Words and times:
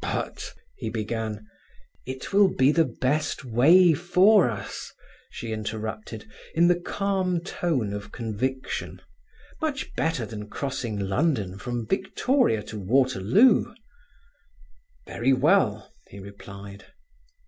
"But—" 0.00 0.54
he 0.76 0.88
began. 0.88 1.48
"It 2.06 2.32
will 2.32 2.46
be 2.54 2.70
the 2.70 2.84
best 2.84 3.44
way 3.44 3.92
for 3.92 4.48
us," 4.48 4.92
she 5.32 5.50
interrupted, 5.52 6.30
in 6.54 6.68
the 6.68 6.78
calm 6.78 7.40
tone 7.40 7.92
of 7.92 8.12
conviction. 8.12 9.02
"Much 9.60 9.92
better 9.96 10.24
than 10.26 10.48
crossing 10.48 10.96
London 10.96 11.58
from 11.58 11.88
Victoria 11.88 12.62
to 12.62 12.78
Waterloo." 12.78 13.74
"Very 15.08 15.32
well," 15.32 15.92
he 16.08 16.20
replied. 16.20 16.86